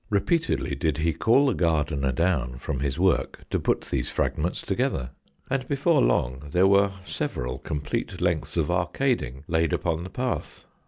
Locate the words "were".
6.65-6.89